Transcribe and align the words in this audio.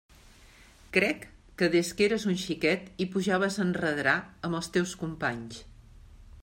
Crec 0.95 1.27
que 1.59 1.67
des 1.75 1.91
que 1.99 2.05
eres 2.07 2.25
un 2.31 2.39
xiquet 2.45 2.89
i 3.05 3.09
pujaves 3.17 3.59
a 3.59 3.63
enredrar 3.69 4.17
amb 4.49 4.61
els 4.61 4.73
teus 4.79 4.97
companys. 5.05 5.63